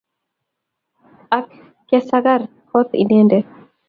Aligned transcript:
Ak 1.37 1.45
kesagar 1.89 2.41
kot 2.71 2.89
Inendet. 3.03 3.45